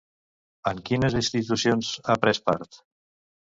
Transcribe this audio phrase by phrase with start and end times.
[0.71, 2.83] En quines institucions ha pres part?